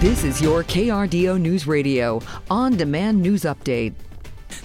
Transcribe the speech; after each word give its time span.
This 0.00 0.24
is 0.24 0.40
your 0.40 0.64
KRDO 0.64 1.38
News 1.38 1.66
Radio 1.66 2.22
on 2.50 2.74
demand 2.74 3.20
news 3.20 3.42
update. 3.42 3.92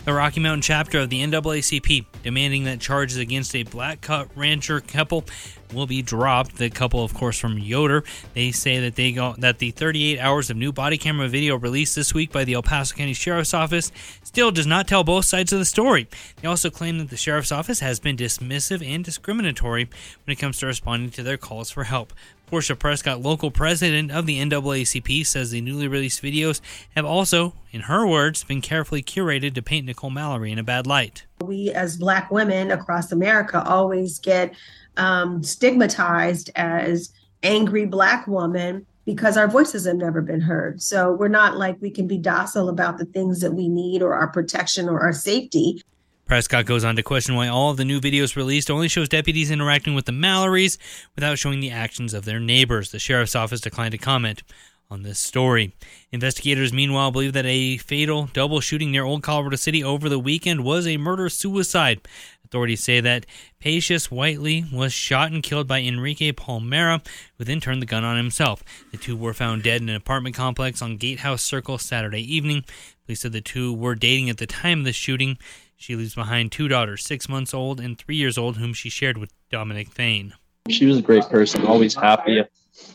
The 0.06 0.14
Rocky 0.14 0.40
Mountain 0.40 0.62
chapter 0.62 1.00
of 1.00 1.10
the 1.10 1.22
NAACP 1.24 2.06
demanding 2.24 2.64
that 2.64 2.80
charges 2.80 3.18
against 3.18 3.54
a 3.54 3.64
black 3.64 4.00
cut 4.00 4.30
rancher 4.38 4.80
couple 4.80 5.26
will 5.74 5.88
be 5.88 6.02
dropped. 6.02 6.56
The 6.56 6.70
couple, 6.70 7.04
of 7.04 7.14
course, 7.14 7.38
from 7.38 7.60
Yoder, 7.60 8.06
they 8.34 8.52
say 8.52 8.80
that 8.80 8.96
they 8.96 9.12
go 9.12 9.36
that 9.40 9.60
the 9.60 9.72
38 9.72 10.20
hours 10.20 10.50
of 10.50 10.56
new 10.56 10.72
body 10.72 10.98
camera 10.98 11.28
video 11.28 11.58
released 11.58 11.98
this 11.98 12.14
week 12.14 12.32
by 12.32 12.46
the 12.46 12.54
El 12.54 12.64
Paso 12.64 12.96
County 12.96 13.14
Sheriff's 13.14 13.54
Office 13.54 13.92
still 14.24 14.52
does 14.52 14.66
not 14.66 14.88
tell 14.88 15.04
both 15.04 15.26
sides 15.26 15.52
of 15.52 15.60
the 15.60 15.66
story. 15.66 16.08
They 16.42 16.48
also 16.48 16.70
claim 16.70 16.98
that 17.00 17.10
the 17.10 17.18
Sheriff's 17.18 17.52
Office 17.52 17.82
has 17.82 18.00
been 18.00 18.16
dismissive 18.16 18.88
and 18.88 19.04
discriminatory 19.04 19.90
when 20.26 20.32
it 20.32 20.40
comes 20.40 20.60
to 20.60 20.66
responding 20.68 21.10
to 21.12 21.24
their 21.24 21.38
calls 21.38 21.72
for 21.72 21.84
help. 21.84 22.14
Portia 22.46 22.76
Prescott, 22.76 23.22
local 23.22 23.52
president 23.52 24.12
of 24.12 24.26
the 24.26 24.40
NAACP, 24.40 25.26
says 25.26 25.52
the 25.52 25.62
newly 25.62 25.88
released 25.88 26.22
videos 26.22 26.62
have 26.96 27.06
also, 27.06 27.54
in 27.72 27.82
her 27.82 28.06
words, 28.06 28.44
been 28.44 28.62
carefully 28.62 29.02
curated 29.02 29.56
to 29.56 29.62
paint 29.62 29.86
Nicole 29.86 30.10
Mallory 30.10 30.52
in 30.52 30.60
a 30.60 30.64
bad 30.64 30.86
light. 30.86 31.26
We, 31.42 31.72
as 31.72 31.98
Black 31.98 32.32
women 32.32 32.72
across 32.72 33.12
America, 33.12 33.64
always 33.66 34.20
get 34.20 34.54
um, 34.98 35.44
stigmatized 35.44 36.52
as 36.56 37.12
angry 37.44 37.86
Black 37.86 38.28
woman 38.28 38.86
because 39.06 39.38
our 39.38 39.48
voices 39.48 39.86
have 39.86 39.96
never 39.96 40.22
been 40.22 40.42
heard. 40.42 40.82
So 40.82 41.14
we're 41.14 41.28
not 41.28 41.58
like 41.58 41.80
we 41.80 41.92
can 41.92 42.08
be 42.08 42.18
docile 42.18 42.70
about 42.70 42.98
the 42.98 43.06
things 43.06 43.40
that 43.42 43.54
we 43.54 43.68
need 43.68 44.02
or 44.02 44.14
our 44.14 44.28
protection 44.28 44.90
or 44.90 45.00
our 45.00 45.14
safety. 45.14 45.82
Prescott 46.26 46.66
goes 46.66 46.84
on 46.84 46.96
to 46.96 47.04
question 47.04 47.36
why 47.36 47.48
all 47.48 47.70
of 47.70 47.78
the 47.78 47.86
new 47.86 48.02
videos 48.02 48.36
released 48.36 48.72
only 48.72 48.88
shows 48.88 49.08
deputies 49.08 49.52
interacting 49.52 49.94
with 49.94 50.06
the 50.06 50.12
Mallorys 50.12 50.80
without 51.16 51.38
showing 51.38 51.60
the 51.60 51.70
actions 51.70 52.16
of 52.16 52.26
their 52.26 52.40
neighbors. 52.40 52.90
The 52.90 52.98
sheriff's 52.98 53.36
office 53.36 53.62
declined 53.62 53.92
to 53.92 54.00
comment 54.00 54.42
on 54.90 55.04
this 55.04 55.20
story. 55.20 55.74
Investigators, 56.12 56.74
meanwhile, 56.74 57.12
believe 57.12 57.34
that 57.34 57.46
a 57.46 57.78
fatal 57.78 58.30
double 58.34 58.60
shooting 58.60 58.92
near 58.92 59.04
Old 59.04 59.22
Colorado 59.22 59.56
City 59.56 59.84
over 59.84 60.10
the 60.10 60.20
weekend 60.20 60.64
was 60.64 60.88
a 60.88 60.98
murder 60.98 61.30
suicide. 61.30 62.02
Authorities 62.44 62.84
say 62.84 63.02
that 63.02 63.26
Patius 63.60 64.12
Whiteley 64.12 64.66
was 64.72 64.94
shot 64.94 65.32
and 65.32 65.44
killed 65.44 65.68
by 65.68 65.82
Enrique 65.82 66.32
Palmera, 66.32 67.06
who 67.38 67.44
then 67.44 67.60
turned 67.60 67.82
the 67.82 67.88
gun 67.88 68.04
on 68.04 68.18
himself. 68.18 68.64
The 68.92 68.98
two 68.98 69.16
were 69.16 69.34
found 69.34 69.64
dead 69.64 69.82
in 69.82 69.90
an 69.90 69.96
apartment 69.96 70.36
complex 70.36 70.82
on 70.82 70.98
Gatehouse 70.98 71.44
Circle 71.44 71.80
Saturday 71.80 72.22
evening. 72.22 72.64
Police 73.06 73.22
said 73.22 73.32
the 73.32 73.42
two 73.42 73.74
were 73.74 73.96
dating 73.96 74.30
at 74.30 74.38
the 74.38 74.48
time 74.48 74.80
of 74.80 74.86
the 74.86 74.94
shooting. 74.94 75.38
She 75.78 75.96
leaves 75.96 76.16
behind 76.16 76.52
two 76.52 76.68
daughters, 76.68 77.04
six 77.04 77.28
months 77.30 77.54
old 77.54 77.80
and 77.80 77.98
three 77.98 78.16
years 78.16 78.38
old, 78.38 78.58
whom 78.58 78.74
she 78.74 78.90
shared 78.90 79.18
with 79.18 79.32
Dominic 79.52 79.90
Thane. 79.90 80.34
She 80.70 80.86
was 80.86 80.98
a 80.98 81.02
great 81.02 81.24
person, 81.26 81.66
always 81.66 81.94
happy, 81.94 82.44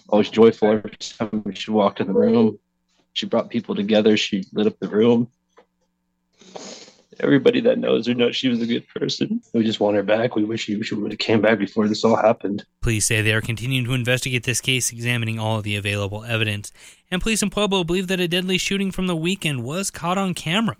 always 0.08 0.30
joyful 0.30 0.72
every 0.72 0.90
time 0.98 1.44
she 1.54 1.70
walked 1.70 2.00
in 2.00 2.08
the 2.08 2.12
room. 2.12 2.58
She 3.12 3.26
brought 3.26 3.50
people 3.50 3.74
together. 3.74 4.16
She 4.16 4.44
lit 4.52 4.66
up 4.66 4.78
the 4.80 4.88
room. 4.88 5.28
Everybody 7.22 7.60
that 7.60 7.78
knows 7.78 8.06
her 8.06 8.14
knows 8.14 8.34
she 8.34 8.48
was 8.48 8.62
a 8.62 8.66
good 8.66 8.86
person. 8.88 9.42
We 9.52 9.64
just 9.64 9.80
want 9.80 9.96
her 9.96 10.02
back. 10.02 10.36
We 10.36 10.44
wish 10.44 10.64
she, 10.64 10.82
she 10.82 10.94
would 10.94 11.12
have 11.12 11.18
came 11.18 11.40
back 11.40 11.58
before 11.58 11.86
this 11.86 12.04
all 12.04 12.16
happened. 12.16 12.64
Police 12.80 13.06
say 13.06 13.20
they 13.20 13.34
are 13.34 13.40
continuing 13.40 13.84
to 13.84 13.92
investigate 13.92 14.44
this 14.44 14.60
case, 14.60 14.90
examining 14.90 15.38
all 15.38 15.58
of 15.58 15.64
the 15.64 15.76
available 15.76 16.24
evidence. 16.24 16.72
And 17.10 17.20
police 17.20 17.42
in 17.42 17.50
Pueblo 17.50 17.84
believe 17.84 18.06
that 18.06 18.20
a 18.20 18.28
deadly 18.28 18.56
shooting 18.56 18.90
from 18.90 19.06
the 19.06 19.16
weekend 19.16 19.64
was 19.64 19.90
caught 19.90 20.16
on 20.16 20.32
camera. 20.32 20.76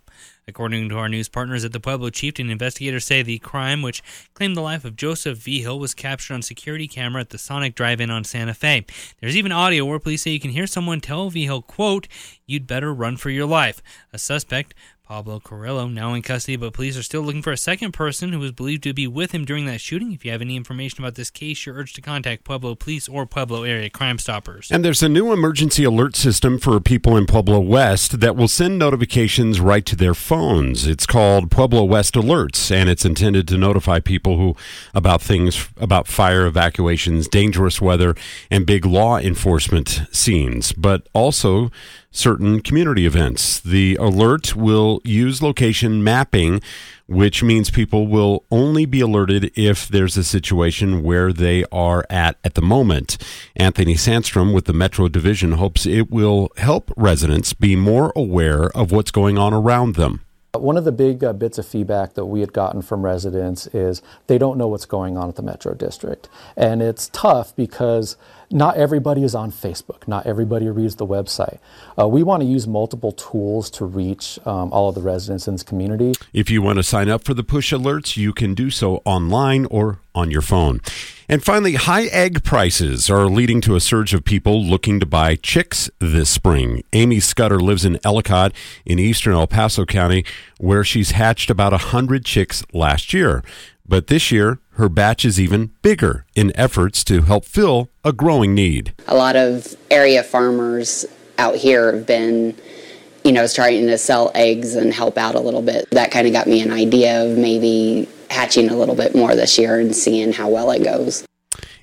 According 0.47 0.89
to 0.89 0.97
our 0.97 1.09
news 1.09 1.29
partners 1.29 1.65
at 1.65 1.73
the 1.73 1.81
Pueblo 1.81 2.11
Chieftain, 2.11 2.51
investigators 2.51 3.05
say 3.05 3.23
the 3.23 3.39
crime, 3.39 3.83
which 3.83 4.03
claimed 4.35 4.57
the 4.57 4.63
life 4.63 4.85
of 4.85 4.97
Joseph 4.97 5.39
Vigil, 5.39 5.79
was 5.79 5.95
captured 5.95 6.35
on 6.35 6.43
security 6.43 6.89
camera 6.89 7.21
at 7.21 7.31
the 7.31 7.39
Sonic 7.39 7.75
Drive-In 7.75 8.11
on 8.11 8.25
Santa 8.25 8.55
Fe. 8.55 8.87
There's 9.21 9.37
even 9.37 9.53
audio 9.53 9.85
where 9.85 9.99
police 9.99 10.23
say 10.23 10.31
you 10.31 10.41
can 10.41 10.51
hear 10.51 10.67
someone 10.67 11.01
tell 11.01 11.31
Vigil, 11.31 11.63
quote, 11.63 12.09
you'd 12.47 12.67
better 12.67 12.93
run 12.95 13.17
for 13.17 13.31
your 13.31 13.47
life. 13.47 13.83
A 14.13 14.19
suspect 14.19 14.75
Pablo 15.11 15.41
Carrillo 15.41 15.89
now 15.89 16.15
in 16.15 16.23
custody, 16.23 16.55
but 16.55 16.73
police 16.73 16.97
are 16.97 17.03
still 17.03 17.23
looking 17.23 17.43
for 17.43 17.51
a 17.51 17.57
second 17.57 17.91
person 17.91 18.33
who 18.33 18.39
was 18.39 18.53
believed 18.53 18.85
to 18.85 18.95
be 18.95 19.09
with 19.09 19.33
him 19.33 19.45
during 19.45 19.67
that 19.67 19.81
shooting. 19.81 20.13
If 20.13 20.25
you 20.25 20.31
have 20.31 20.41
any 20.41 20.55
information 20.55 21.03
about 21.03 21.17
this 21.17 21.31
case, 21.31 21.67
you're 21.67 21.75
urged 21.75 21.97
to 21.97 22.01
contact 22.01 22.45
Pueblo 22.45 22.77
Police 22.77 23.09
or 23.09 23.27
Pueblo 23.27 23.65
Area 23.65 23.91
Crime 23.91 24.21
Stoppers. 24.21 24.71
And 24.71 24.85
there's 24.85 25.03
a 25.03 25.09
new 25.09 25.33
emergency 25.33 25.83
alert 25.83 26.15
system 26.15 26.61
for 26.61 26.79
people 26.79 27.17
in 27.17 27.27
Pueblo 27.27 27.59
West 27.59 28.21
that 28.21 28.37
will 28.37 28.47
send 28.47 28.79
notifications 28.79 29.61
right 29.61 29.85
to 29.85 29.97
their 29.97 30.15
phones. 30.15 30.87
It's 30.87 31.07
called 31.07 31.51
Pueblo 31.51 31.83
West 31.83 32.15
Alerts, 32.15 32.71
and 32.71 32.89
it's 32.89 33.05
intended 33.05 33.49
to 33.49 33.59
notify 33.59 33.99
people 33.99 34.37
who 34.37 34.55
about 34.95 35.21
things 35.21 35.69
about 35.77 36.07
fire 36.07 36.47
evacuations, 36.47 37.27
dangerous 37.27 37.81
weather, 37.81 38.15
and 38.49 38.65
big 38.65 38.87
law 38.87 39.19
enforcement 39.19 40.03
scenes, 40.13 40.71
but 40.73 41.09
also 41.13 41.73
certain 42.11 42.61
community 42.61 43.07
events. 43.07 43.61
The 43.61 43.97
alert 43.97 44.57
will 44.57 45.01
use 45.05 45.43
location 45.43 46.03
mapping, 46.03 46.61
which 47.07 47.43
means 47.43 47.71
people 47.71 48.07
will 48.07 48.45
only 48.51 48.87
be 48.87 49.01
alerted 49.01 49.51
if 49.57 49.89
there's 49.89 50.17
a 50.17 50.25
situation 50.25 51.03
where 51.03 51.33
they 51.33 51.65
are 51.73 52.05
at 52.11 52.37
at 52.45 52.55
the 52.55 52.63
moment. 52.63 53.17
Anthony 53.57 53.95
Sandstrom 53.95 54.55
with 54.55 54.65
the 54.65 54.73
Metro 54.73 55.09
Division 55.09 55.53
hopes 55.53 55.87
it 55.87 56.11
will 56.11 56.51
help 56.57 56.93
residents 56.97 57.53
be 57.53 57.77
more 57.77 58.13
aware 58.15 58.69
of 58.77 58.93
what's 58.93 59.11
going 59.11 59.39
on 59.39 59.53
around 59.53 59.95
them. 59.95 60.21
One 60.53 60.77
of 60.77 60.85
the 60.85 60.93
big 60.93 61.23
uh, 61.23 61.33
bits 61.33 61.59
of 61.59 61.67
feedback 61.67 62.15
that 62.15 62.27
we 62.27 62.41
had 62.41 62.53
gotten 62.53 62.83
from 62.83 63.05
residents 63.05 63.69
is 63.69 64.03
they 64.27 64.37
don't 64.37 64.59
know 64.59 64.67
what's 64.67 64.85
going 64.85 65.17
on 65.17 65.29
at 65.29 65.37
the 65.37 65.43
Metro 65.43 65.75
District. 65.75 66.29
And 66.57 66.83
it's 66.83 67.09
tough 67.13 67.55
because 67.55 68.17
not 68.51 68.77
everybody 68.77 69.23
is 69.23 69.33
on 69.33 69.53
Facebook, 69.53 70.09
not 70.09 70.27
everybody 70.27 70.69
reads 70.69 70.97
the 70.97 71.07
website. 71.07 71.61
Uh, 71.97 72.09
we 72.09 72.25
want 72.25 72.43
to 72.43 72.49
use 72.49 72.67
multiple 72.67 73.13
tools 73.13 73.71
to 73.71 73.85
reach 73.85 74.41
um, 74.45 74.73
all 74.73 74.89
of 74.89 74.97
the 74.97 75.01
residents 75.01 75.47
in 75.47 75.55
this 75.55 75.63
community. 75.63 76.15
If 76.33 76.51
you 76.51 76.63
want 76.63 76.79
to 76.79 76.83
sign 76.83 77.09
up 77.09 77.23
for 77.23 77.33
the 77.33 77.45
push 77.45 77.73
alerts, 77.73 78.17
you 78.17 78.33
can 78.33 78.55
do 78.55 78.71
so 78.71 79.03
online 79.05 79.67
or 79.67 80.01
on 80.17 80.33
your 80.33 80.43
phone. 80.43 80.81
And 81.31 81.45
finally, 81.45 81.75
high 81.75 82.07
egg 82.07 82.43
prices 82.43 83.09
are 83.09 83.27
leading 83.27 83.61
to 83.61 83.77
a 83.77 83.81
surge 83.81 84.13
of 84.13 84.25
people 84.25 84.65
looking 84.65 84.99
to 84.99 85.07
buy 85.07 85.37
chicks 85.37 85.89
this 86.01 86.29
spring. 86.29 86.83
Amy 86.93 87.21
Scudder 87.21 87.61
lives 87.61 87.85
in 87.85 88.01
Ellicott 88.03 88.53
in 88.85 88.99
eastern 88.99 89.35
El 89.35 89.47
Paso 89.47 89.85
County, 89.85 90.25
where 90.59 90.83
she's 90.83 91.13
hatched 91.13 91.49
about 91.49 91.71
100 91.71 92.25
chicks 92.25 92.65
last 92.73 93.15
year. 93.15 93.45
But 93.87 94.09
this 94.09 94.33
year, 94.33 94.59
her 94.71 94.89
batch 94.89 95.25
is 95.25 95.39
even 95.39 95.71
bigger 95.83 96.27
in 96.35 96.51
efforts 96.57 97.05
to 97.05 97.23
help 97.23 97.45
fill 97.45 97.91
a 98.05 98.13
growing 98.13 98.53
need. 98.53 98.93
A 99.07 99.15
lot 99.15 99.37
of 99.37 99.77
area 99.89 100.25
farmers 100.25 101.07
out 101.39 101.55
here 101.55 101.95
have 101.95 102.07
been 102.07 102.57
you 103.23 103.31
know, 103.31 103.47
starting 103.47 103.87
to 103.87 103.99
sell 103.99 104.33
eggs 104.35 104.75
and 104.75 104.93
help 104.93 105.17
out 105.17 105.37
a 105.37 105.41
little 105.41 105.63
bit. 105.63 105.89
That 105.91 106.11
kind 106.11 106.27
of 106.27 106.33
got 106.33 106.49
me 106.49 106.61
an 106.61 106.73
idea 106.73 107.25
of 107.25 107.39
maybe 107.39 108.09
hatching 108.31 108.71
a 108.71 108.77
little 108.77 108.95
bit 108.95 109.15
more 109.15 109.35
this 109.35 109.59
year 109.59 109.79
and 109.79 109.95
seeing 109.95 110.33
how 110.33 110.49
well 110.49 110.71
it 110.71 110.85
goes. 110.85 111.25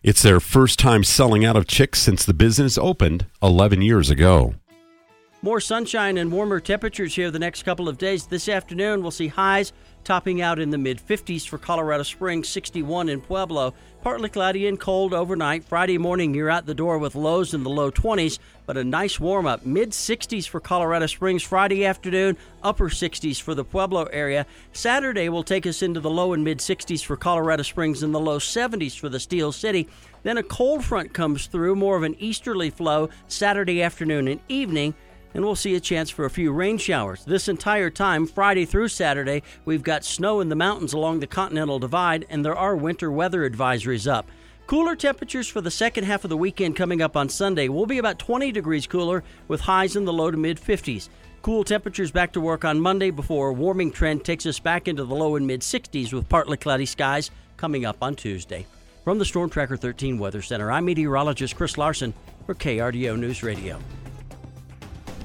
It's 0.03 0.21
their 0.21 0.39
first 0.39 0.79
time 0.79 1.03
selling 1.03 1.43
out 1.43 1.57
of 1.57 1.67
chicks 1.67 1.99
since 1.99 2.25
the 2.25 2.33
business 2.33 2.77
opened 2.77 3.25
11 3.43 3.81
years 3.81 4.09
ago. 4.09 4.55
More 5.43 5.59
sunshine 5.59 6.17
and 6.17 6.31
warmer 6.31 6.59
temperatures 6.59 7.15
here 7.15 7.29
the 7.29 7.37
next 7.37 7.61
couple 7.61 7.87
of 7.87 7.99
days. 7.99 8.25
This 8.25 8.49
afternoon, 8.49 9.03
we'll 9.03 9.11
see 9.11 9.27
highs 9.27 9.71
topping 10.03 10.41
out 10.41 10.57
in 10.57 10.71
the 10.71 10.79
mid 10.79 10.99
50s 10.99 11.47
for 11.47 11.59
Colorado 11.59 12.01
Springs, 12.01 12.49
61 12.49 13.07
in 13.07 13.21
Pueblo. 13.21 13.75
Partly 14.01 14.29
cloudy 14.29 14.65
and 14.65 14.79
cold 14.79 15.13
overnight. 15.13 15.63
Friday 15.63 15.99
morning, 15.99 16.33
you're 16.33 16.49
out 16.49 16.65
the 16.65 16.73
door 16.73 16.97
with 16.97 17.13
lows 17.13 17.53
in 17.53 17.61
the 17.61 17.69
low 17.69 17.91
20s, 17.91 18.39
but 18.65 18.77
a 18.77 18.83
nice 18.83 19.19
warm 19.19 19.45
up. 19.45 19.63
Mid 19.63 19.91
60s 19.91 20.47
for 20.47 20.59
Colorado 20.59 21.05
Springs 21.05 21.43
Friday 21.43 21.85
afternoon, 21.85 22.35
upper 22.63 22.89
60s 22.89 23.39
for 23.39 23.53
the 23.53 23.63
Pueblo 23.63 24.05
area. 24.05 24.47
Saturday 24.73 25.29
will 25.29 25.43
take 25.43 25.67
us 25.67 25.83
into 25.83 25.99
the 25.99 26.09
low 26.09 26.33
and 26.33 26.43
mid 26.43 26.57
60s 26.57 27.05
for 27.05 27.15
Colorado 27.15 27.61
Springs 27.61 28.01
and 28.01 28.15
the 28.15 28.19
low 28.19 28.39
70s 28.39 28.97
for 28.97 29.07
the 29.07 29.19
Steel 29.19 29.51
City. 29.51 29.87
Then 30.23 30.37
a 30.37 30.43
cold 30.43 30.83
front 30.83 31.13
comes 31.13 31.45
through, 31.45 31.75
more 31.75 31.95
of 31.95 32.01
an 32.01 32.15
easterly 32.17 32.71
flow 32.71 33.09
Saturday 33.27 33.83
afternoon 33.83 34.27
and 34.27 34.41
evening 34.49 34.95
and 35.33 35.44
we'll 35.44 35.56
see 35.56 35.75
a 35.75 35.79
chance 35.79 36.09
for 36.09 36.25
a 36.25 36.29
few 36.29 36.51
rain 36.51 36.77
showers. 36.77 37.24
This 37.25 37.47
entire 37.47 37.89
time, 37.89 38.27
Friday 38.27 38.65
through 38.65 38.88
Saturday, 38.88 39.44
we've 39.65 39.83
got 39.83 40.03
snow 40.03 40.39
in 40.39 40.50
the 40.50 40.56
mountains 40.56 40.94
along 40.94 41.19
the 41.19 41.27
Continental 41.27 41.79
Divide, 41.79 42.25
and 42.29 42.44
there 42.44 42.56
are 42.56 42.75
winter 42.75 43.12
weather 43.12 43.50
advisories 43.50 44.12
up. 44.12 44.29
Cooler 44.68 44.95
temperatures 44.95 45.47
for 45.47 45.62
the 45.62 45.71
second 45.71 46.03
half 46.03 46.25
of 46.25 46.29
the 46.29 46.35
weekend 46.35 46.75
coming 46.75 47.01
up 47.01 47.15
on 47.15 47.29
Sunday 47.29 47.69
will 47.69 47.85
be 47.85 48.00
about 48.00 48.19
20 48.19 48.51
degrees 48.51 48.85
cooler 48.85 49.24
with 49.47 49.62
highs 49.62 49.95
in 49.95 50.03
the 50.03 50.12
low 50.12 50.29
to 50.29 50.38
mid 50.38 50.59
50s. 50.59 51.07
Cool 51.41 51.63
temperatures 51.63 52.12
back 52.12 52.33
to 52.33 52.41
work 52.41 52.65
on 52.65 52.79
Monday 52.81 53.09
before 53.09 53.50
a 53.50 53.53
warming 53.53 53.91
trend 53.91 54.25
takes 54.25 54.45
us 54.45 54.59
back 54.59 54.89
into 54.89 55.06
the 55.06 55.15
low 55.15 55.38
and 55.38 55.47
mid 55.47 55.62
60s 55.62 56.12
with 56.12 56.27
partly 56.27 56.57
cloudy 56.57 56.85
skies 56.85 57.31
coming 57.56 57.85
up 57.85 57.95
on 58.01 58.15
Tuesday. 58.15 58.65
From 59.06 59.19
the 59.19 59.25
Storm 59.25 59.50
Tracker 59.50 59.77
13 59.77 60.19
Weather 60.19 60.41
Center, 60.41 60.69
I'm 60.69 60.83
meteorologist 60.83 61.56
Chris 61.56 61.77
Larson 61.77 62.13
for 62.45 62.53
KRDO 62.53 63.18
News 63.18 63.44
Radio. 63.44 63.79